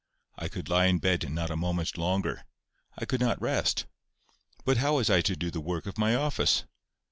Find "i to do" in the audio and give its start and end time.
5.11-5.51